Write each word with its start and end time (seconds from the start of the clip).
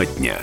Тема 0.00 0.06
дня. 0.06 0.36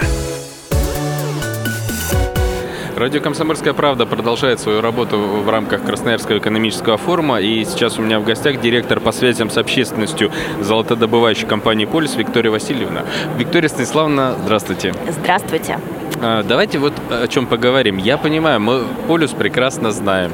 Радио 2.96 3.22
«Комсомольская 3.22 3.74
правда» 3.74 4.06
продолжает 4.06 4.60
свою 4.60 4.82
работу 4.82 5.18
в 5.18 5.50
рамках 5.50 5.84
Красноярского 5.84 6.40
экономического 6.40 6.98
форума. 6.98 7.40
И 7.40 7.64
сейчас 7.64 8.00
у 8.00 8.02
меня 8.02 8.20
в 8.20 8.24
гостях 8.24 8.60
директор 8.60 9.00
по 9.00 9.12
связям 9.12 9.50
с 9.50 9.58
общественностью 9.58 10.32
золотодобывающей 10.62 11.48
компании 11.48 11.86
«Полис» 11.86 12.16
Виктория 12.16 12.52
Васильевна. 12.52 13.04
Виктория 13.38 13.70
Станиславовна, 13.70 14.36
здравствуйте. 14.44 14.94
Здравствуйте. 15.10 15.80
А, 16.20 16.42
давайте 16.42 16.80
вот 16.80 16.94
о 17.12 17.28
чем 17.28 17.46
поговорим. 17.46 17.98
Я 17.98 18.18
понимаю, 18.18 18.60
мы 18.60 18.84
полюс 19.08 19.32
прекрасно 19.32 19.92
знаем. 19.92 20.32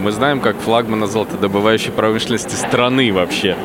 Мы 0.00 0.10
знаем, 0.10 0.40
как 0.40 0.56
флагмана 0.58 1.06
золотодобывающей 1.06 1.92
промышленности 1.92 2.54
страны 2.54 3.12
вообще. 3.12 3.56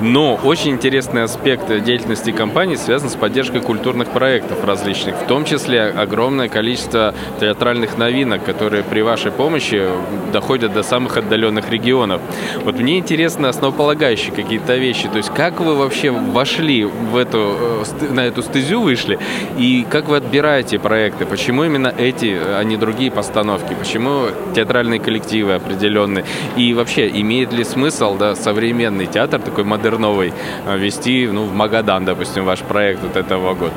Но 0.00 0.36
очень 0.36 0.72
интересный 0.72 1.24
аспект 1.24 1.66
деятельности 1.82 2.30
компании 2.30 2.76
связан 2.76 3.08
с 3.08 3.16
поддержкой 3.16 3.60
культурных 3.60 4.08
проектов 4.10 4.64
различных, 4.64 5.16
в 5.16 5.26
том 5.26 5.44
числе 5.44 5.86
огромное 5.86 6.48
количество 6.48 7.12
театральных 7.40 7.98
новинок, 7.98 8.44
которые 8.44 8.84
при 8.84 9.00
вашей 9.00 9.32
помощи 9.32 9.84
доходят 10.32 10.72
до 10.74 10.84
самых 10.84 11.16
отдаленных 11.16 11.70
регионов. 11.70 12.20
Вот 12.62 12.78
мне 12.78 12.98
интересно 12.98 13.48
основополагающие 13.48 14.32
какие-то 14.32 14.76
вещи. 14.76 15.08
То 15.08 15.16
есть 15.16 15.30
как 15.34 15.60
вы 15.60 15.74
вообще 15.74 16.10
вошли 16.10 16.84
в 16.84 17.16
эту, 17.16 17.56
э, 18.00 18.12
на 18.12 18.20
эту 18.26 18.42
стезю 18.42 18.80
вышли, 18.80 19.18
и 19.58 19.84
как 19.90 20.08
вы 20.08 20.18
отбираете 20.18 20.78
проекты? 20.78 21.15
Проекты? 21.16 21.26
Почему 21.26 21.64
именно 21.64 21.92
эти, 21.96 22.36
а 22.38 22.62
не 22.62 22.76
другие 22.76 23.10
постановки? 23.10 23.74
Почему 23.78 24.26
театральные 24.54 25.00
коллективы 25.00 25.54
определенные? 25.54 26.24
И 26.56 26.74
вообще, 26.74 27.08
имеет 27.08 27.52
ли 27.52 27.64
смысл 27.64 28.16
да, 28.16 28.34
современный 28.34 29.06
театр, 29.06 29.40
такой 29.40 29.64
модерновый, 29.64 30.32
а, 30.66 30.76
вести 30.76 31.28
ну, 31.32 31.44
в 31.44 31.54
Магадан, 31.54 32.04
допустим, 32.04 32.44
ваш 32.44 32.60
проект 32.60 33.02
вот 33.02 33.16
этого 33.16 33.54
года? 33.54 33.72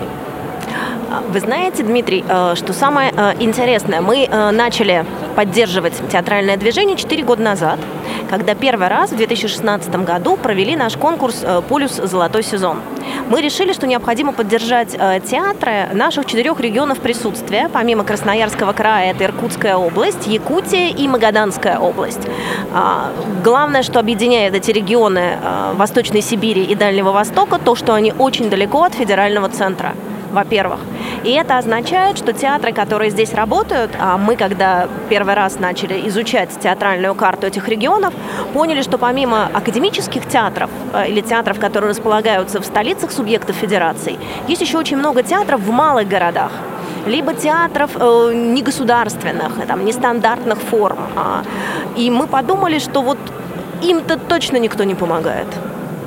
Вы 1.29 1.39
знаете, 1.39 1.83
Дмитрий, 1.83 2.23
э, 2.27 2.53
что 2.55 2.73
самое 2.73 3.11
э, 3.15 3.33
интересное, 3.39 4.01
мы 4.01 4.25
э, 4.25 4.51
начали 4.51 5.05
поддерживать 5.35 5.93
театральное 6.11 6.55
движение 6.57 6.95
4 6.95 7.23
года 7.23 7.41
назад, 7.41 7.79
когда 8.29 8.53
первый 8.53 8.87
раз 8.89 9.11
в 9.11 9.17
2016 9.17 9.95
году 10.05 10.37
провели 10.37 10.75
наш 10.75 10.97
конкурс 10.97 11.43
«Полюс. 11.67 11.95
Золотой 11.95 12.43
сезон». 12.43 12.79
Мы 13.29 13.41
решили, 13.41 13.73
что 13.73 13.85
необходимо 13.85 14.33
поддержать 14.33 14.97
театры 15.29 15.89
наших 15.93 16.25
четырех 16.25 16.59
регионов 16.59 16.99
присутствия. 16.99 17.69
Помимо 17.71 18.03
Красноярского 18.03 18.73
края, 18.73 19.11
это 19.11 19.25
Иркутская 19.25 19.77
область, 19.77 20.25
Якутия 20.25 20.89
и 20.89 21.07
Магаданская 21.07 21.77
область. 21.77 22.21
А, 22.73 23.11
главное, 23.43 23.83
что 23.83 23.99
объединяет 23.99 24.55
эти 24.55 24.71
регионы 24.71 25.37
Восточной 25.75 26.21
Сибири 26.21 26.63
и 26.63 26.73
Дальнего 26.73 27.11
Востока, 27.11 27.59
то, 27.59 27.75
что 27.75 27.93
они 27.93 28.13
очень 28.17 28.49
далеко 28.49 28.83
от 28.83 28.95
федерального 28.95 29.47
центра 29.49 29.93
во-первых. 30.31 30.79
И 31.23 31.31
это 31.31 31.57
означает, 31.57 32.17
что 32.17 32.33
театры, 32.33 32.71
которые 32.71 33.11
здесь 33.11 33.33
работают, 33.33 33.91
а 33.99 34.17
мы, 34.17 34.35
когда 34.35 34.87
первый 35.09 35.33
раз 35.33 35.59
начали 35.59 36.07
изучать 36.07 36.49
театральную 36.59 37.15
карту 37.15 37.47
этих 37.47 37.67
регионов, 37.67 38.13
поняли, 38.53 38.81
что 38.81 38.97
помимо 38.97 39.49
академических 39.53 40.27
театров 40.27 40.69
э, 40.93 41.09
или 41.09 41.21
театров, 41.21 41.59
которые 41.59 41.89
располагаются 41.91 42.61
в 42.61 42.65
столицах 42.65 43.11
субъектов 43.11 43.55
федерации, 43.55 44.17
есть 44.47 44.61
еще 44.61 44.77
очень 44.77 44.97
много 44.97 45.23
театров 45.23 45.61
в 45.61 45.71
малых 45.71 46.07
городах 46.07 46.51
либо 47.05 47.33
театров 47.33 47.91
э, 47.95 48.33
негосударственных, 48.33 49.65
там, 49.67 49.85
нестандартных 49.85 50.59
форм. 50.59 50.99
А, 51.15 51.43
и 51.95 52.11
мы 52.11 52.27
подумали, 52.27 52.77
что 52.77 53.01
вот 53.01 53.17
им-то 53.81 54.17
точно 54.17 54.57
никто 54.57 54.83
не 54.83 54.95
помогает 54.95 55.47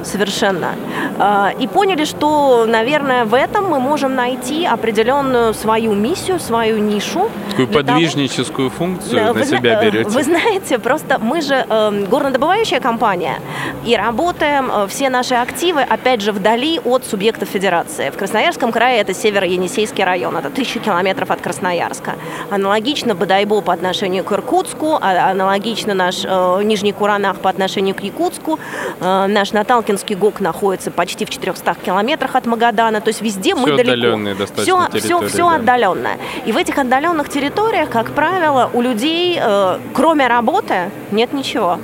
совершенно. 0.04 0.74
А, 1.18 1.52
и 1.58 1.66
поняли, 1.66 2.04
что, 2.04 2.64
наверное, 2.66 3.24
в 3.24 3.34
этом 3.34 3.68
мы 3.68 3.80
можем 3.80 4.14
найти 4.14 4.64
определенную 4.64 5.54
свою 5.54 5.94
миссию, 5.94 6.38
свою 6.40 6.78
нишу. 6.78 7.30
Такую 7.50 7.68
подвижническую 7.68 8.70
того... 8.70 8.78
функцию 8.78 9.32
вы, 9.32 9.40
на 9.40 9.44
себя 9.44 9.82
берете. 9.82 10.10
Вы 10.10 10.22
знаете, 10.22 10.78
просто 10.78 11.18
мы 11.18 11.40
же 11.40 11.66
э, 11.68 12.06
горнодобывающая 12.08 12.80
компания 12.80 13.40
и 13.84 13.96
работаем 13.96 14.70
э, 14.72 14.86
все 14.88 15.10
наши 15.10 15.34
активы, 15.34 15.82
опять 15.82 16.20
же, 16.20 16.32
вдали 16.32 16.80
от 16.84 17.04
субъектов 17.04 17.48
федерации. 17.48 18.10
В 18.10 18.16
Красноярском 18.16 18.72
крае 18.72 19.00
это 19.00 19.14
северо-енисейский 19.14 20.04
район, 20.04 20.36
это 20.36 20.50
тысячи 20.50 20.80
километров 20.80 21.30
от 21.30 21.40
Красноярска. 21.40 22.14
Аналогично 22.50 23.14
Бадайбо 23.14 23.60
по 23.60 23.72
отношению 23.72 24.24
к 24.24 24.32
Иркутску, 24.32 24.98
а 25.00 25.30
аналогично 25.30 25.94
наш 25.94 26.24
э, 26.24 26.60
Нижний 26.64 26.92
Куранах 26.92 27.38
по 27.38 27.50
отношению 27.50 27.94
к 27.94 28.00
Якутску, 28.00 28.58
э, 29.00 29.26
наш 29.26 29.52
Наталкин 29.52 29.91
Лукинский 29.92 30.16
ГОК 30.16 30.40
находится 30.40 30.90
почти 30.90 31.24
в 31.24 31.30
400 31.30 31.76
километрах 31.84 32.34
от 32.34 32.46
Магадана, 32.46 33.00
то 33.00 33.08
есть 33.08 33.20
везде 33.20 33.54
все 33.54 33.66
мы 33.66 33.76
далеко. 33.76 34.44
Все, 34.56 34.88
все, 34.94 35.26
все 35.26 35.48
да. 35.50 35.56
отдаленное. 35.56 36.18
И 36.46 36.52
в 36.52 36.56
этих 36.56 36.78
отдаленных 36.78 37.28
территориях, 37.28 37.90
как 37.90 38.10
правило, 38.12 38.70
у 38.72 38.80
людей, 38.80 39.38
э, 39.40 39.78
кроме 39.94 40.28
работы, 40.28 40.90
нет 41.10 41.32
ничего. 41.32 41.78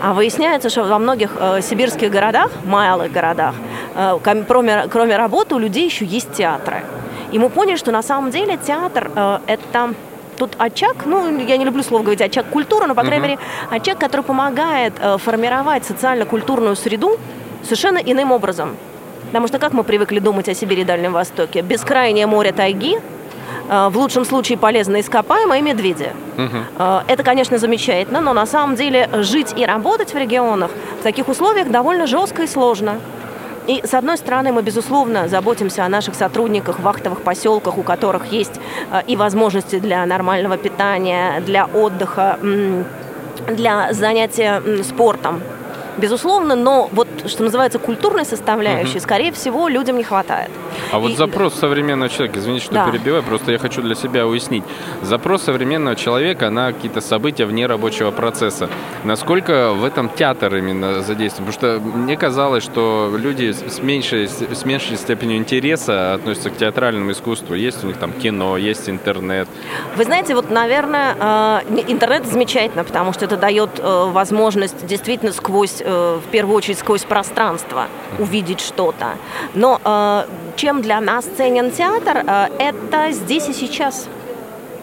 А 0.00 0.14
выясняется, 0.14 0.70
что 0.70 0.84
во 0.84 0.98
многих 0.98 1.32
э, 1.38 1.60
сибирских 1.60 2.10
городах, 2.10 2.50
малых 2.64 3.12
городах, 3.12 3.54
э, 3.94 4.18
кроме, 4.48 4.86
кроме 4.90 5.16
работы, 5.16 5.54
у 5.54 5.58
людей 5.58 5.84
еще 5.84 6.04
есть 6.06 6.32
театры. 6.32 6.84
И 7.32 7.38
мы 7.38 7.50
поняли, 7.50 7.76
что 7.76 7.92
на 7.92 8.02
самом 8.02 8.30
деле 8.30 8.56
театр 8.56 9.10
э, 9.14 9.38
это 9.46 9.94
тут 10.36 10.52
очаг, 10.58 11.06
ну, 11.06 11.38
я 11.38 11.56
не 11.56 11.64
люблю 11.64 11.82
слово 11.82 12.02
говорить 12.02 12.20
очаг 12.20 12.46
культуры, 12.46 12.86
но, 12.86 12.94
по 12.94 13.02
крайней 13.02 13.22
мере, 13.22 13.38
очаг, 13.70 13.98
который 13.98 14.22
помогает 14.22 14.94
э, 15.00 15.18
формировать 15.18 15.84
социально-культурную 15.84 16.76
среду 16.76 17.18
совершенно 17.62 17.98
иным 17.98 18.32
образом. 18.32 18.76
Потому 19.26 19.48
что 19.48 19.58
как 19.58 19.72
мы 19.72 19.82
привыкли 19.82 20.20
думать 20.20 20.48
о 20.48 20.54
Сибири 20.54 20.82
и 20.82 20.84
Дальнем 20.84 21.12
Востоке? 21.12 21.62
Бескрайнее 21.62 22.26
море 22.26 22.52
тайги, 22.52 22.98
э, 23.68 23.88
в 23.88 23.98
лучшем 23.98 24.24
случае 24.24 24.58
полезные 24.58 25.02
ископаемые 25.02 25.62
медведи. 25.62 26.12
Угу. 26.36 26.84
Это, 27.08 27.22
конечно, 27.22 27.58
замечательно, 27.58 28.20
но 28.20 28.32
на 28.32 28.46
самом 28.46 28.76
деле 28.76 29.08
жить 29.22 29.54
и 29.56 29.64
работать 29.64 30.12
в 30.12 30.16
регионах 30.16 30.70
в 31.00 31.02
таких 31.02 31.28
условиях 31.28 31.70
довольно 31.70 32.06
жестко 32.06 32.42
и 32.42 32.46
сложно. 32.46 33.00
И, 33.66 33.82
с 33.84 33.94
одной 33.94 34.16
стороны, 34.16 34.52
мы, 34.52 34.62
безусловно, 34.62 35.28
заботимся 35.28 35.84
о 35.84 35.88
наших 35.88 36.14
сотрудниках 36.14 36.78
в 36.78 36.82
вахтовых 36.82 37.22
поселках, 37.22 37.78
у 37.78 37.82
которых 37.82 38.26
есть 38.26 38.60
э, 38.92 39.02
и 39.06 39.16
возможности 39.16 39.78
для 39.78 40.06
нормального 40.06 40.56
питания, 40.56 41.40
для 41.40 41.66
отдыха, 41.66 42.38
для 43.48 43.92
занятия 43.92 44.62
спортом 44.82 45.42
безусловно, 45.96 46.54
но 46.54 46.88
вот, 46.92 47.08
что 47.26 47.42
называется, 47.42 47.78
культурной 47.78 48.24
составляющей, 48.24 48.98
угу. 48.98 49.00
скорее 49.00 49.32
всего, 49.32 49.68
людям 49.68 49.96
не 49.96 50.04
хватает. 50.04 50.50
А 50.92 50.98
вот 50.98 51.12
запрос 51.16 51.54
современного 51.54 52.08
человека, 52.08 52.38
извините, 52.38 52.66
что 52.66 52.74
да. 52.74 52.90
перебиваю, 52.90 53.22
просто 53.22 53.52
я 53.52 53.58
хочу 53.58 53.82
для 53.82 53.94
себя 53.94 54.26
уяснить. 54.26 54.64
Запрос 55.02 55.42
современного 55.42 55.96
человека 55.96 56.50
на 56.50 56.72
какие-то 56.72 57.00
события 57.00 57.46
вне 57.46 57.66
рабочего 57.66 58.10
процесса. 58.10 58.68
Насколько 59.04 59.72
в 59.72 59.84
этом 59.84 60.10
театр 60.10 60.54
именно 60.56 61.02
задействован? 61.02 61.50
Потому 61.50 61.80
что 61.80 61.98
мне 61.98 62.16
казалось, 62.16 62.62
что 62.62 63.14
люди 63.16 63.52
с 63.52 63.82
меньшей, 63.82 64.28
с 64.28 64.64
меньшей 64.64 64.96
степенью 64.96 65.38
интереса 65.38 66.14
относятся 66.14 66.50
к 66.50 66.56
театральному 66.56 67.12
искусству. 67.12 67.54
Есть 67.54 67.82
у 67.84 67.86
них 67.86 67.96
там 67.96 68.12
кино, 68.12 68.56
есть 68.56 68.88
интернет. 68.88 69.48
Вы 69.96 70.04
знаете, 70.04 70.34
вот, 70.34 70.50
наверное, 70.50 71.16
э, 71.18 71.82
интернет 71.88 72.26
замечательно, 72.26 72.84
потому 72.84 73.12
что 73.12 73.24
это 73.24 73.36
дает 73.36 73.70
э, 73.78 74.10
возможность 74.10 74.86
действительно 74.86 75.32
сквозь 75.32 75.82
Э, 75.86 76.18
в 76.24 76.30
первую 76.30 76.56
очередь 76.56 76.78
сквозь 76.78 77.04
пространство 77.04 77.86
увидеть 78.18 78.60
что-то. 78.60 79.16
Но 79.54 79.80
э, 79.84 80.24
чем 80.76 80.82
для 80.82 81.00
нас 81.00 81.24
ценен 81.36 81.70
театр, 81.70 82.22
э, 82.26 82.48
это 82.58 83.10
здесь 83.12 83.48
и 83.48 83.52
сейчас 83.52 84.08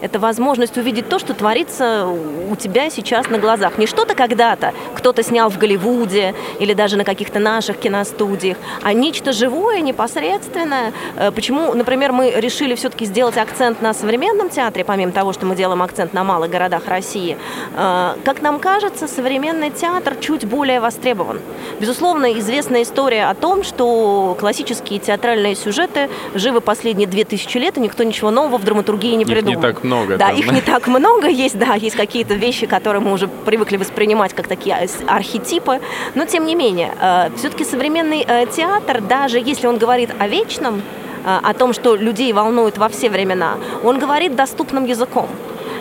это 0.04 0.18
возможность 0.18 0.76
увидеть 0.76 1.08
то, 1.08 1.18
что 1.18 1.32
творится 1.32 2.06
у 2.06 2.54
тебя 2.56 2.90
сейчас 2.90 3.30
на 3.30 3.38
глазах. 3.38 3.78
Не 3.78 3.86
что-то 3.86 4.14
когда-то 4.14 4.74
кто-то 4.94 5.22
снял 5.22 5.48
в 5.48 5.56
Голливуде 5.56 6.34
или 6.60 6.74
даже 6.74 6.98
на 6.98 7.04
каких-то 7.04 7.38
наших 7.38 7.78
киностудиях, 7.78 8.58
а 8.82 8.92
нечто 8.92 9.32
живое, 9.32 9.80
непосредственное. 9.80 10.92
Э, 11.16 11.30
почему, 11.30 11.72
например, 11.72 12.12
мы 12.12 12.30
решили 12.36 12.74
все-таки 12.74 13.06
сделать 13.06 13.38
акцент 13.38 13.80
на 13.80 13.94
современном 13.94 14.50
театре, 14.50 14.84
помимо 14.84 15.10
того, 15.10 15.32
что 15.32 15.46
мы 15.46 15.56
делаем 15.56 15.82
акцент 15.82 16.12
на 16.12 16.22
малых 16.22 16.50
городах 16.50 16.86
России? 16.86 17.38
Э, 17.74 18.16
как 18.26 18.42
нам 18.42 18.60
кажется, 18.60 19.08
современный 19.08 19.70
театр 19.70 20.16
чуть 20.20 20.44
более 20.44 20.80
востребован. 20.80 21.40
Безусловно, 21.80 22.38
известная 22.38 22.82
история 22.82 23.24
о 23.24 23.34
том, 23.34 23.64
что 23.64 24.36
классические 24.38 24.98
театральные 24.98 25.54
сюжеты 25.54 26.10
живы 26.34 26.60
последние 26.60 27.08
две 27.08 27.24
тысячи 27.24 27.56
лет, 27.56 27.78
и 27.78 27.80
никто 27.80 28.04
ничего 28.04 28.30
нового 28.30 28.58
в 28.58 28.64
драматургии 28.64 29.14
не 29.14 29.24
придумал. 29.24 29.56
не 29.56 29.62
так 29.62 29.82
много 29.82 29.93
много. 29.94 30.16
Да, 30.16 30.28
там, 30.28 30.36
их 30.36 30.52
не 30.52 30.60
так 30.60 30.86
много 30.86 31.28
есть, 31.28 31.58
да, 31.58 31.74
есть 31.74 31.96
какие-то 31.96 32.34
вещи, 32.34 32.66
которые 32.66 33.00
мы 33.00 33.12
уже 33.12 33.28
привыкли 33.28 33.76
воспринимать 33.76 34.34
как 34.34 34.48
такие 34.48 34.88
архетипы, 35.06 35.80
но 36.14 36.24
тем 36.24 36.46
не 36.46 36.54
менее, 36.54 36.92
э, 37.00 37.30
все-таки 37.36 37.64
современный 37.64 38.24
э, 38.26 38.46
театр, 38.46 39.00
даже 39.00 39.38
если 39.38 39.66
он 39.66 39.78
говорит 39.78 40.10
о 40.18 40.28
вечном, 40.28 40.82
э, 41.24 41.38
о 41.42 41.54
том, 41.54 41.72
что 41.72 41.96
людей 41.96 42.32
волнует 42.32 42.78
во 42.78 42.88
все 42.88 43.10
времена, 43.10 43.54
он 43.82 43.98
говорит 43.98 44.36
доступным 44.36 44.84
языком. 44.84 45.28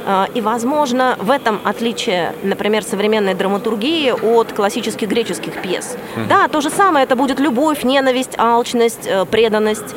Э, 0.06 0.26
и, 0.34 0.42
возможно, 0.42 1.16
в 1.20 1.32
этом 1.32 1.60
отличие, 1.64 2.34
например, 2.44 2.84
современной 2.84 3.34
драматургии 3.34 4.12
от 4.12 4.54
классических 4.54 5.08
греческих 5.08 5.62
пьес. 5.62 5.96
Mm-hmm. 6.16 6.28
Да, 6.28 6.48
то 6.48 6.62
же 6.62 6.70
самое, 6.70 7.06
это 7.06 7.16
будет 7.16 7.40
любовь, 7.40 7.84
ненависть, 7.84 8.38
алчность, 8.38 9.08
э, 9.08 9.26
преданность, 9.26 9.96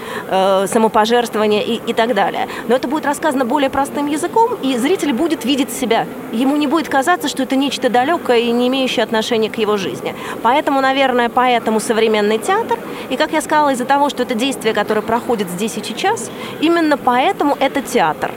самопожертвование 0.66 1.64
и, 1.64 1.80
и 1.86 1.92
так 1.92 2.14
далее. 2.14 2.48
Но 2.68 2.76
это 2.76 2.88
будет 2.88 3.06
рассказано 3.06 3.44
более 3.44 3.70
простым 3.70 4.06
языком, 4.06 4.56
и 4.62 4.76
зритель 4.76 5.12
будет 5.12 5.44
видеть 5.44 5.72
себя. 5.72 6.06
Ему 6.32 6.56
не 6.56 6.66
будет 6.66 6.88
казаться, 6.88 7.28
что 7.28 7.42
это 7.42 7.56
нечто 7.56 7.88
далекое 7.88 8.38
и 8.38 8.50
не 8.50 8.68
имеющее 8.68 9.04
отношения 9.04 9.50
к 9.50 9.58
его 9.58 9.76
жизни. 9.76 10.14
Поэтому, 10.42 10.80
наверное, 10.80 11.28
поэтому 11.28 11.80
современный 11.80 12.38
театр, 12.38 12.78
и, 13.10 13.16
как 13.16 13.32
я 13.32 13.40
сказала, 13.40 13.72
из-за 13.72 13.84
того, 13.84 14.10
что 14.10 14.22
это 14.22 14.34
действие, 14.34 14.74
которое 14.74 15.02
проходит 15.02 15.48
здесь 15.50 15.76
и 15.76 15.82
сейчас, 15.82 16.30
именно 16.60 16.96
поэтому 16.96 17.56
это 17.58 17.80
театр. 17.82 18.32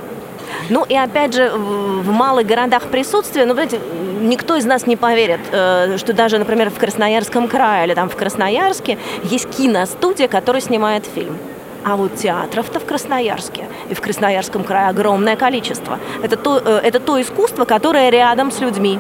Ну 0.70 0.86
и 0.88 0.96
опять 0.96 1.34
же, 1.34 1.50
в 1.52 2.10
малых 2.12 2.46
городах 2.46 2.84
присутствие, 2.88 3.46
ну, 3.46 3.54
знаете, 3.54 3.80
никто 4.22 4.56
из 4.56 4.66
нас 4.66 4.86
не 4.86 4.96
поверит, 4.96 5.40
э, 5.52 5.98
что 5.98 6.14
даже, 6.14 6.38
например, 6.38 6.70
в 6.70 6.78
Красноярском 6.78 7.48
крае 7.48 7.86
или 7.86 7.94
там 7.94 8.10
в 8.10 8.16
Красноярске 8.16 8.98
есть 9.24 9.50
киностудия, 9.50 10.28
которая 10.28 10.62
снимает 10.62 11.06
фильм. 11.06 11.38
А 11.86 11.96
вот 11.96 12.16
театров-то 12.16 12.80
в 12.80 12.86
Красноярске 12.86 13.66
и 13.90 13.94
в 13.94 14.02
Красноярском 14.02 14.64
крае 14.64 14.90
огромное 14.90 15.36
количество. 15.36 15.98
Это 16.22 16.36
то, 16.36 16.62
э, 16.64 16.82
это 16.84 17.00
то 17.00 17.22
искусство, 17.22 17.66
которое 17.66 18.10
рядом 18.10 18.52
с 18.52 18.60
людьми. 18.60 19.00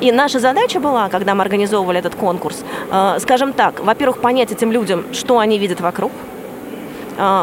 И 0.00 0.12
наша 0.12 0.38
задача 0.38 0.80
была, 0.80 1.10
когда 1.10 1.34
мы 1.34 1.42
организовывали 1.42 1.98
этот 1.98 2.14
конкурс, 2.14 2.64
э, 2.90 3.18
скажем 3.20 3.52
так, 3.52 3.80
во-первых, 3.80 4.18
понять 4.18 4.50
этим 4.50 4.72
людям, 4.72 5.04
что 5.12 5.38
они 5.38 5.58
видят 5.58 5.80
вокруг, 5.80 6.10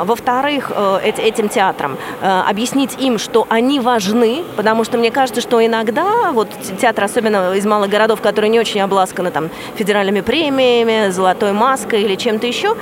во-вторых, 0.05 0.71
этим 1.03 1.49
театрам 1.49 1.97
объяснить 2.21 2.99
им, 2.99 3.17
что 3.17 3.45
они 3.49 3.79
важны, 3.79 4.43
потому 4.55 4.83
что 4.83 4.97
мне 4.97 5.11
кажется, 5.11 5.41
что 5.41 5.63
иногда 5.65 6.31
вот 6.31 6.49
театр, 6.81 7.03
особенно 7.03 7.53
из 7.53 7.65
малых 7.65 7.89
городов, 7.89 8.21
которые 8.21 8.49
не 8.49 8.59
очень 8.59 8.81
обласканы 8.81 9.31
там 9.31 9.49
федеральными 9.75 10.21
премиями, 10.21 11.09
золотой 11.11 11.51
маской 11.51 12.01
или 12.03 12.15
чем-то 12.15 12.47
еще, 12.47 12.75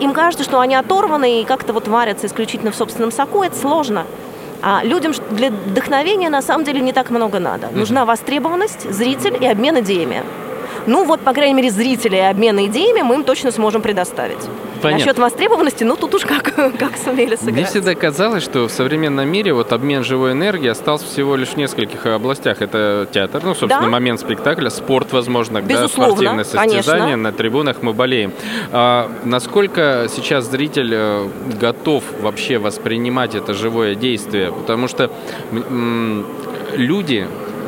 им 0.00 0.12
кажется, 0.12 0.44
что 0.44 0.60
они 0.60 0.74
оторваны 0.74 1.40
и 1.40 1.44
как-то 1.44 1.72
вот 1.72 1.88
варятся 1.88 2.26
исключительно 2.26 2.72
в 2.72 2.76
собственном 2.76 3.12
соку. 3.12 3.42
Это 3.42 3.56
сложно. 3.56 4.04
А 4.62 4.82
людям 4.84 5.12
для 5.30 5.50
вдохновения 5.50 6.28
на 6.28 6.42
самом 6.42 6.64
деле 6.64 6.80
не 6.80 6.92
так 6.92 7.10
много 7.10 7.38
надо. 7.38 7.68
Нужна 7.72 8.04
востребованность, 8.04 8.90
зритель 8.92 9.36
и 9.40 9.46
обмен 9.46 9.80
идеями. 9.80 10.22
Ну 10.86 11.04
вот, 11.04 11.20
по 11.20 11.32
крайней 11.32 11.54
мере, 11.54 11.70
зрители 11.70 12.16
и 12.16 12.20
обмен 12.20 12.58
идеями 12.66 13.02
мы 13.02 13.16
им 13.16 13.24
точно 13.24 13.50
сможем 13.50 13.82
предоставить. 13.82 14.38
Понятно. 14.82 15.04
Насчет 15.04 15.18
востребованности, 15.18 15.84
ну 15.84 15.96
тут 15.96 16.14
уж 16.14 16.22
как, 16.22 16.54
как 16.78 16.96
сумели 16.96 17.36
сыграть. 17.36 17.54
Мне 17.54 17.64
всегда 17.66 17.94
казалось, 17.94 18.42
что 18.42 18.66
в 18.66 18.70
современном 18.70 19.28
мире 19.28 19.52
вот 19.52 19.72
обмен 19.72 20.04
живой 20.04 20.32
энергией 20.32 20.70
остался 20.70 21.06
всего 21.06 21.36
лишь 21.36 21.50
в 21.50 21.56
нескольких 21.56 22.06
областях. 22.06 22.62
Это 22.62 23.06
театр, 23.12 23.42
ну, 23.44 23.54
собственно, 23.54 23.84
да? 23.84 23.88
момент 23.88 24.20
спектакля, 24.20 24.70
спорт, 24.70 25.12
возможно, 25.12 25.60
да, 25.60 25.88
спортивное 25.88 26.44
состязание, 26.44 26.82
конечно. 26.82 27.16
на 27.16 27.32
трибунах 27.32 27.82
мы 27.82 27.92
болеем. 27.92 28.32
А, 28.72 29.10
насколько 29.24 30.06
сейчас 30.08 30.50
зритель 30.50 30.90
э, 30.94 31.28
готов 31.60 32.04
вообще 32.20 32.58
воспринимать 32.58 33.34
это 33.34 33.54
живое 33.54 33.94
действие? 33.94 34.52
Потому 34.52 34.88
что 34.88 35.10
люди 36.76 37.26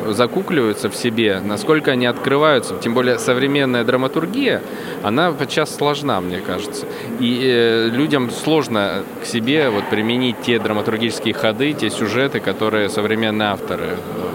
закукливаются 0.09 0.89
в 0.89 0.95
себе, 0.95 1.39
насколько 1.43 1.91
они 1.91 2.05
открываются. 2.05 2.75
Тем 2.77 2.93
более 2.93 3.19
современная 3.19 3.83
драматургия, 3.83 4.61
она 5.03 5.33
сейчас 5.39 5.75
сложна, 5.75 6.19
мне 6.21 6.39
кажется. 6.39 6.85
И 7.19 7.41
э, 7.43 7.87
людям 7.89 8.31
сложно 8.31 9.03
к 9.21 9.25
себе 9.25 9.69
вот 9.69 9.89
применить 9.89 10.37
те 10.41 10.59
драматургические 10.59 11.33
ходы, 11.33 11.73
те 11.73 11.89
сюжеты, 11.89 12.39
которые 12.39 12.89
современные 12.89 13.49
авторы 13.49 13.97
э, 13.97 14.32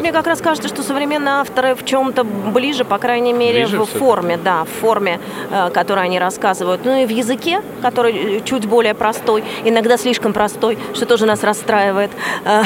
мне 0.00 0.12
как 0.12 0.26
раз 0.26 0.40
кажется, 0.40 0.68
что 0.68 0.82
современные 0.82 1.34
авторы 1.34 1.74
в 1.74 1.84
чем-то 1.84 2.24
ближе, 2.24 2.84
по 2.84 2.98
крайней 2.98 3.32
мере, 3.32 3.66
ближе 3.66 3.78
в 3.78 3.86
форме, 3.86 4.38
да, 4.42 4.64
в 4.64 4.80
форме, 4.80 5.20
э, 5.50 5.70
которой 5.70 6.04
они 6.04 6.18
рассказывают. 6.18 6.82
Ну 6.84 7.02
и 7.02 7.06
в 7.06 7.10
языке, 7.10 7.62
который 7.82 8.38
э, 8.38 8.40
чуть 8.44 8.66
более 8.66 8.94
простой, 8.94 9.44
иногда 9.64 9.96
слишком 9.96 10.32
простой, 10.32 10.78
что 10.94 11.06
тоже 11.06 11.26
нас 11.26 11.44
расстраивает. 11.44 12.10
Э, 12.44 12.62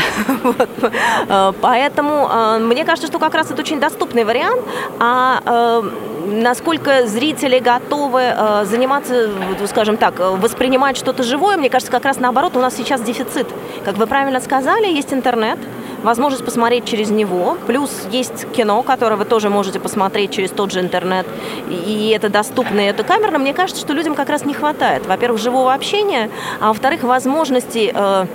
поэтому 1.60 2.28
мне 2.60 2.84
кажется, 2.84 3.06
что 3.06 3.18
как 3.18 3.34
раз 3.34 3.50
это 3.50 3.60
очень 3.60 3.80
доступный 3.80 4.24
вариант, 4.24 4.62
а 4.98 5.42
э, 5.44 5.90
насколько 6.26 7.06
зрители 7.06 7.58
готовы 7.58 8.20
э, 8.22 8.64
заниматься, 8.64 9.30
скажем 9.66 9.96
так, 9.96 10.18
воспринимать 10.18 10.96
что-то 10.96 11.22
живое, 11.22 11.56
мне 11.56 11.70
кажется, 11.70 11.92
как 11.92 12.04
раз 12.04 12.18
наоборот, 12.18 12.56
у 12.56 12.60
нас 12.60 12.74
сейчас 12.76 13.00
дефицит. 13.02 13.46
Как 13.84 13.96
вы 13.96 14.06
правильно 14.06 14.40
сказали, 14.40 14.86
есть 14.86 15.12
интернет, 15.12 15.58
возможность 16.04 16.44
посмотреть 16.44 16.84
через 16.84 17.10
него, 17.10 17.56
плюс 17.66 17.90
есть 18.10 18.46
кино, 18.52 18.82
которое 18.82 19.16
вы 19.16 19.24
тоже 19.24 19.48
можете 19.48 19.80
посмотреть 19.80 20.30
через 20.32 20.50
тот 20.50 20.70
же 20.70 20.80
интернет, 20.80 21.26
и 21.68 22.12
это 22.14 22.28
доступно, 22.28 22.80
и 22.80 22.84
это 22.84 23.02
камерно. 23.02 23.38
Мне 23.38 23.54
кажется, 23.54 23.80
что 23.80 23.94
людям 23.94 24.14
как 24.14 24.28
раз 24.28 24.44
не 24.44 24.54
хватает, 24.54 25.06
во-первых, 25.06 25.40
живого 25.40 25.72
общения, 25.72 26.30
а 26.60 26.68
во-вторых, 26.68 27.02
возможности 27.02 27.90
э, 27.92 28.26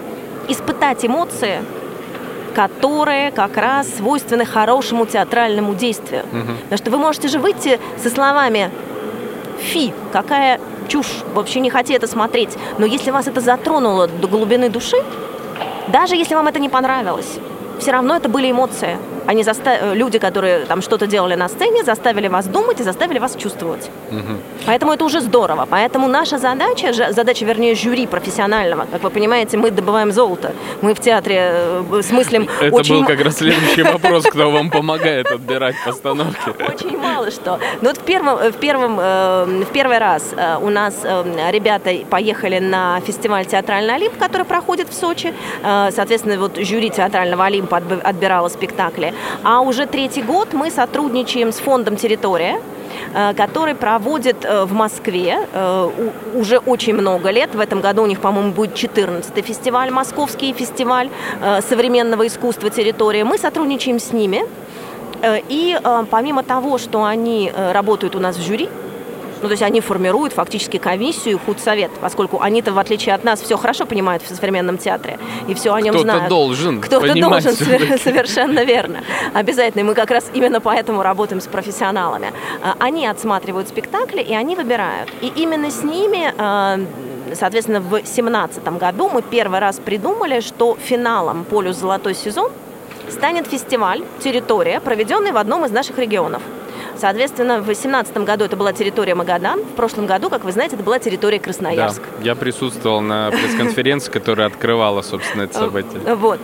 испытать 0.47 1.05
эмоции, 1.05 1.61
которые 2.55 3.31
как 3.31 3.55
раз 3.55 3.87
свойственны 3.97 4.45
хорошему 4.45 5.05
театральному 5.05 5.75
действию. 5.75 6.23
Угу. 6.23 6.53
Потому 6.63 6.77
что 6.77 6.91
вы 6.91 6.97
можете 6.97 7.27
же 7.27 7.39
выйти 7.39 7.79
со 8.01 8.09
словами 8.09 8.71
«фи, 9.59 9.93
какая 10.11 10.59
чушь, 10.87 11.23
вообще 11.35 11.59
не 11.59 11.69
хотите 11.69 11.95
это 11.95 12.07
смотреть». 12.07 12.57
Но 12.79 12.87
если 12.87 13.11
вас 13.11 13.27
это 13.27 13.41
затронуло 13.41 14.07
до 14.07 14.27
глубины 14.27 14.69
души, 14.69 14.97
даже 15.87 16.15
если 16.15 16.35
вам 16.35 16.47
это 16.47 16.59
не 16.59 16.69
понравилось, 16.69 17.39
все 17.79 17.91
равно 17.91 18.15
это 18.15 18.29
были 18.29 18.51
эмоции. 18.51 18.97
Они 19.29 19.43
заста... 19.43 19.77
Э, 19.79 19.93
люди, 19.95 20.17
которые 20.17 20.65
там 20.65 20.81
что-то 20.81 21.05
делали 21.05 21.35
на 21.35 21.49
сцене, 21.49 21.83
заставили 21.83 22.27
вас 22.27 22.47
думать 22.47 22.79
и 22.79 22.83
заставили 22.83 23.19
вас 23.19 23.35
чувствовать. 23.35 23.91
Угу. 24.11 24.37
Поэтому 24.65 24.91
это 24.91 25.05
уже 25.05 25.21
здорово. 25.21 25.67
Поэтому 25.69 26.07
наша 26.07 26.39
задача, 26.39 26.93
задача, 27.13 27.45
вернее, 27.45 27.75
жюри 27.75 28.07
профессионального, 28.07 28.87
как 28.91 29.03
вы 29.03 29.11
понимаете, 29.11 29.57
мы 29.57 29.69
добываем 29.69 30.11
золото. 30.11 30.53
Мы 30.81 30.95
в 30.95 30.99
театре 30.99 31.51
э, 31.53 32.01
смыслим 32.01 32.49
Это 32.59 32.75
очень... 32.75 32.95
был 32.95 33.05
как 33.05 33.21
раз 33.21 33.37
следующий 33.37 33.83
вопрос, 33.83 34.25
кто 34.25 34.49
вам 34.49 34.71
помогает 34.71 35.27
отбирать 35.31 35.75
постановки. 35.85 36.49
Очень 36.67 36.97
мало 36.97 37.29
что. 37.29 37.59
Но 37.81 37.89
вот 37.89 37.97
в 37.97 38.03
первом, 38.03 38.51
в 38.51 38.57
первом, 38.57 38.99
э, 38.99 39.63
в 39.69 39.71
первый 39.71 39.99
раз 39.99 40.23
у 40.61 40.69
нас 40.69 41.03
ребята 41.51 41.91
поехали 42.09 42.57
на 42.57 42.99
фестиваль 43.01 43.45
«Театральный 43.45 43.93
Олимп», 43.93 44.17
который 44.17 44.45
проходит 44.47 44.89
в 44.89 44.93
Сочи. 44.93 45.35
Соответственно, 45.61 46.39
вот 46.39 46.57
жюри 46.57 46.89
«Театрального 46.89 47.45
Олимпа» 47.45 47.77
отбирало 48.03 48.49
спектакли. 48.49 49.13
А 49.43 49.61
уже 49.61 49.85
третий 49.85 50.21
год 50.21 50.53
мы 50.53 50.71
сотрудничаем 50.71 51.51
с 51.51 51.59
фондом 51.59 51.95
«Территория», 51.95 52.61
э, 53.13 53.33
который 53.33 53.75
проводит 53.75 54.43
э, 54.43 54.65
в 54.65 54.73
Москве 54.73 55.47
э, 55.51 55.89
уже 56.35 56.57
очень 56.57 56.93
много 56.93 57.31
лет. 57.31 57.55
В 57.55 57.59
этом 57.59 57.81
году 57.81 58.03
у 58.03 58.05
них, 58.05 58.19
по-моему, 58.19 58.51
будет 58.51 58.73
14-й 58.73 59.41
фестиваль, 59.41 59.91
московский 59.91 60.53
фестиваль 60.53 61.09
современного 61.69 62.27
искусства 62.27 62.69
«Территория». 62.69 63.23
Мы 63.23 63.37
сотрудничаем 63.37 63.99
с 63.99 64.13
ними. 64.13 64.43
И 65.49 65.77
помимо 66.09 66.43
того, 66.43 66.77
что 66.77 67.03
они 67.03 67.51
работают 67.73 68.15
у 68.15 68.19
нас 68.19 68.37
в 68.37 68.41
жюри, 68.41 68.69
ну, 69.41 69.47
то 69.47 69.51
есть 69.51 69.63
они 69.63 69.81
формируют 69.81 70.33
фактически 70.33 70.77
комиссию 70.77 71.35
и 71.35 71.39
худсовет, 71.39 71.91
поскольку 72.01 72.41
они-то, 72.41 72.73
в 72.73 72.79
отличие 72.79 73.15
от 73.15 73.23
нас, 73.23 73.41
все 73.41 73.57
хорошо 73.57 73.85
понимают 73.85 74.23
в 74.23 74.35
современном 74.35 74.77
театре, 74.77 75.17
и 75.47 75.53
все 75.53 75.73
о 75.73 75.81
нем 75.81 75.93
Кто-то 75.93 76.03
знают. 76.03 76.25
Кто-то 76.25 76.35
должен 76.35 76.81
Кто-то 76.81 77.13
должен, 77.13 77.53
совершенно 78.03 78.63
верно. 78.63 79.01
Обязательно. 79.33 79.81
И 79.81 79.83
мы 79.83 79.93
как 79.93 80.11
раз 80.11 80.29
именно 80.33 80.59
поэтому 80.59 81.03
работаем 81.03 81.41
с 81.41 81.47
профессионалами. 81.47 82.33
А, 82.61 82.75
они 82.79 83.07
отсматривают 83.07 83.69
спектакли, 83.69 84.21
и 84.21 84.33
они 84.33 84.55
выбирают. 84.55 85.09
И 85.21 85.31
именно 85.35 85.71
с 85.71 85.83
ними 85.83 86.33
а, 86.37 86.79
соответственно, 87.33 87.79
в 87.79 87.89
2017 87.89 88.63
году 88.77 89.09
мы 89.09 89.21
первый 89.21 89.59
раз 89.59 89.79
придумали, 89.83 90.39
что 90.39 90.77
финалом 90.81 91.43
«Полюс 91.43 91.77
золотой 91.77 92.15
сезон» 92.15 92.51
станет 93.09 93.47
фестиваль 93.47 94.03
«Территория», 94.19 94.79
проведенный 94.79 95.31
в 95.31 95.37
одном 95.37 95.65
из 95.65 95.71
наших 95.71 95.97
регионов– 95.97 96.41
Соответственно, 96.99 97.59
в 97.59 97.65
2018 97.65 98.17
году 98.17 98.43
это 98.45 98.57
была 98.57 98.73
территория 98.73 99.15
Магадан, 99.15 99.61
в 99.61 99.75
прошлом 99.75 100.05
году, 100.05 100.29
как 100.29 100.43
вы 100.43 100.51
знаете, 100.51 100.75
это 100.75 100.83
была 100.83 100.99
территория 100.99 101.39
Красноярск. 101.39 102.01
Да, 102.01 102.23
я 102.23 102.35
присутствовал 102.35 102.99
на 102.99 103.31
пресс-конференции, 103.31 104.11
которая 104.11 104.47
открывала, 104.47 105.01
собственно, 105.01 105.43
это 105.43 105.57
событие. 105.57 106.15
Вот. 106.15 106.39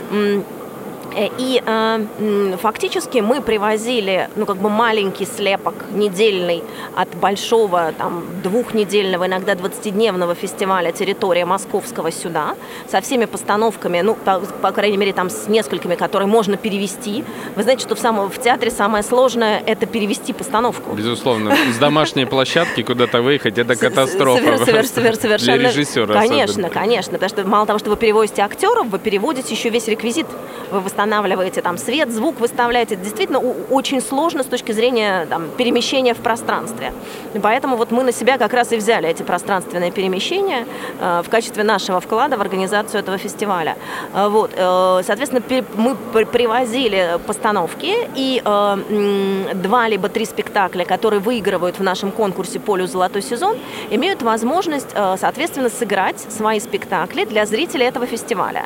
Э, 1.16 1.30
и 1.38 1.62
э, 1.66 2.58
фактически 2.62 3.20
мы 3.20 3.42
привозили, 3.42 4.30
ну, 4.36 4.46
как 4.46 4.58
бы 4.58 4.70
маленький 4.70 5.26
слепок 5.26 5.74
недельный 5.92 6.64
от 6.96 7.16
большого, 7.16 7.94
там, 7.98 8.24
двухнедельного, 8.44 9.26
иногда 9.28 9.54
20-дневного 9.54 10.36
фестиваля 10.36 10.92
«Территория 10.92 11.46
Московского» 11.46 12.12
сюда, 12.12 12.56
со 12.92 13.02
всеми 13.02 13.26
постановками, 13.26 14.02
ну, 14.02 14.16
по, 14.16 14.40
по 14.62 14.72
крайней 14.72 14.98
мере, 14.98 15.14
там, 15.14 15.30
с 15.30 15.48
несколькими, 15.48 15.96
которые 15.96 16.28
можно 16.28 16.58
перевести. 16.58 17.24
Вы 17.56 17.64
знаете, 17.64 17.84
что 17.84 17.96
в, 17.96 18.00
самом, 18.00 18.30
в 18.30 18.40
театре 18.40 18.70
самое 18.70 19.04
сложное– 19.04 19.64
это 19.66 19.86
перевести 19.86 20.34
постановку. 20.34 20.94
Безусловно. 20.94 21.56
С 21.74 21.78
домашней 21.78 22.26
площадки 22.26 22.84
куда-то 22.84 23.22
выехать– 23.22 23.58
это 23.58 23.76
катастрофа. 23.76 24.58
Совершенно. 24.66 25.38
Для 25.38 25.58
режиссера 25.58 26.14
Конечно, 26.14 26.70
конечно. 26.70 27.14
Потому 27.14 27.30
что 27.30 27.48
мало 27.48 27.66
того, 27.66 27.80
что 27.80 27.90
вы 27.90 27.98
перевозите 27.98 28.42
актеров, 28.42 28.88
вы 28.88 29.00
переводите 29.00 29.54
еще 29.54 29.70
весь 29.70 29.88
реквизит. 29.88 30.28
Вы 30.72 30.80
восстанавливаете 30.82 31.05
устанавливаете 31.06 31.62
там 31.62 31.78
свет, 31.78 32.12
звук 32.12 32.40
выставляете. 32.40 32.96
Действительно, 32.96 33.40
очень 33.70 34.02
сложно 34.02 34.44
с 34.44 34.48
точки 34.48 34.72
зрения 34.72 35.28
там, 35.28 35.50
перемещения 35.58 36.14
в 36.14 36.18
пространстве. 36.18 36.94
Поэтому 37.42 37.78
вот 37.78 37.92
мы 37.92 38.04
на 38.04 38.12
себя 38.12 38.38
как 38.38 38.54
раз 38.54 38.72
и 38.72 38.78
взяли 38.78 39.08
эти 39.08 39.24
пространственные 39.24 39.92
перемещения 39.92 40.66
э, 41.00 41.22
в 41.24 41.30
качестве 41.30 41.64
нашего 41.64 42.00
вклада 42.00 42.38
в 42.38 42.42
организацию 42.42 43.02
этого 43.02 43.18
фестиваля. 43.18 43.76
Э, 44.14 44.28
вот, 44.30 44.52
э, 44.56 45.02
соответственно, 45.06 45.44
мы 45.76 45.96
привозили 46.26 47.20
постановки 47.28 47.94
и 48.16 48.42
э, 48.44 49.54
два 49.54 49.88
либо 49.88 50.10
три 50.10 50.26
спектакля, 50.26 50.86
которые 50.86 51.20
выигрывают 51.20 51.80
в 51.80 51.84
нашем 51.84 52.12
конкурсе 52.12 52.60
«Полю 52.60 52.88
золотой 52.88 53.22
сезон», 53.22 53.58
имеют 53.92 54.24
возможность, 54.24 54.90
э, 54.96 55.18
соответственно, 55.20 55.70
сыграть 55.70 56.20
свои 56.32 56.60
спектакли 56.60 57.26
для 57.26 57.46
зрителей 57.46 57.86
этого 57.86 58.08
фестиваля. 58.08 58.66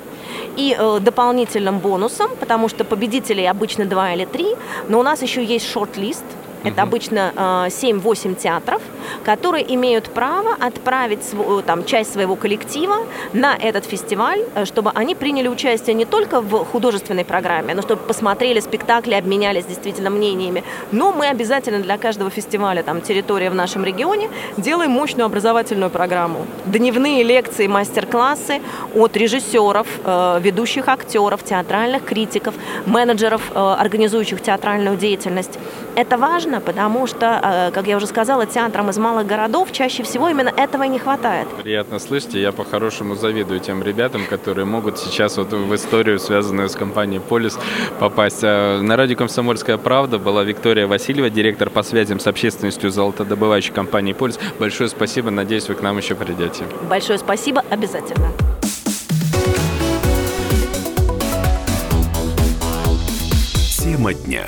И 0.55 0.75
э, 0.79 0.99
дополнительным 1.01 1.79
бонусом, 1.79 2.28
потому 2.39 2.69
что 2.69 2.83
победителей 2.83 3.45
обычно 3.45 3.85
два 3.85 4.13
или 4.13 4.25
три, 4.25 4.55
но 4.87 4.99
у 4.99 5.03
нас 5.03 5.21
еще 5.21 5.43
есть 5.43 5.69
шорт-лист– 5.69 6.25
это 6.63 6.81
обычно 6.81 7.31
э, 7.35 7.39
7-8 7.69 8.35
театров, 8.35 8.81
которые 9.29 9.63
имеют 9.75 10.09
право 10.09 10.55
отправить 10.59 11.23
свой, 11.23 11.61
там, 11.61 11.85
часть 11.85 12.13
своего 12.13 12.35
коллектива 12.35 12.95
на 13.33 13.55
этот 13.55 13.85
фестиваль, 13.85 14.39
э, 14.55 14.65
чтобы 14.65 14.91
они 14.95 15.13
приняли 15.13 15.47
участие 15.47 15.93
не 15.93 16.05
только 16.05 16.41
в 16.41 16.65
художественной 16.65 17.23
программе, 17.23 17.75
но 17.75 17.83
чтобы 17.83 18.01
посмотрели 18.01 18.59
спектакли, 18.59 19.13
обменялись 19.13 19.65
действительно 19.65 20.09
мнениями. 20.09 20.63
Но 20.91 21.11
мы 21.11 21.27
обязательно 21.27 21.79
для 21.79 21.97
каждого 21.99 22.31
фестиваля, 22.31 22.81
там, 22.81 23.01
территория 23.01 23.51
в 23.51 23.55
нашем 23.55 23.83
регионе, 23.85 24.29
делаем 24.57 24.91
мощную 24.91 25.27
образовательную 25.27 25.91
программу. 25.91 26.47
Дневные 26.65 27.21
лекции, 27.21 27.67
мастер-классы 27.67 28.61
от 28.95 29.15
режиссеров, 29.15 29.87
э, 30.05 30.39
ведущих 30.41 30.87
актеров, 30.87 31.43
театральных 31.43 32.03
критиков, 32.03 32.55
менеджеров, 32.87 33.41
э, 33.53 33.59
организующих 33.59 34.41
театральную 34.41 34.97
деятельность. 34.97 35.59
Это 35.95 36.17
важно, 36.17 36.61
потому 36.61 37.05
что, 37.07 37.25
э, 37.43 37.71
как 37.71 37.85
я 37.87 37.97
уже 37.97 38.07
сказала, 38.07 38.45
театрам 38.47 38.89
из 38.89 38.97
малых 39.19 39.27
городов 39.27 39.71
чаще 39.71 40.03
всего 40.03 40.29
именно 40.29 40.49
этого 40.49 40.83
и 40.83 40.87
не 40.87 40.99
хватает. 40.99 41.47
Приятно 41.63 41.99
слышать, 41.99 42.35
я 42.35 42.51
по-хорошему 42.51 43.15
завидую 43.15 43.59
тем 43.59 43.83
ребятам, 43.83 44.25
которые 44.25 44.65
могут 44.65 44.97
сейчас 44.97 45.37
вот 45.37 45.51
в 45.51 45.75
историю, 45.75 46.19
связанную 46.19 46.69
с 46.69 46.75
компанией 46.75 47.19
«Полис», 47.19 47.59
попасть. 47.99 48.39
А 48.43 48.81
на 48.81 48.95
радио 48.95 49.17
«Комсомольская 49.17 49.77
правда» 49.77 50.19
была 50.19 50.43
Виктория 50.43 50.87
Васильева, 50.87 51.29
директор 51.29 51.69
по 51.69 51.83
связям 51.83 52.19
с 52.19 52.27
общественностью 52.27 52.91
золотодобывающей 52.91 53.73
компании 53.73 54.13
«Полис». 54.13 54.39
Большое 54.59 54.89
спасибо, 54.89 55.31
надеюсь, 55.31 55.67
вы 55.67 55.75
к 55.75 55.81
нам 55.81 55.97
еще 55.97 56.15
придете. 56.15 56.63
Большое 56.89 57.19
спасибо, 57.19 57.63
обязательно. 57.69 58.31
Тема 63.83 64.13
дня. 64.13 64.45